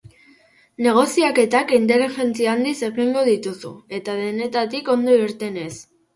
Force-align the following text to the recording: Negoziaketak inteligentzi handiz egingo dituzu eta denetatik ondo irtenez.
Negoziaketak 0.85 1.73
inteligentzi 1.79 2.47
handiz 2.55 2.73
egingo 2.89 3.27
dituzu 3.29 3.75
eta 4.01 4.19
denetatik 4.23 4.93
ondo 4.97 5.21
irtenez. 5.29 5.71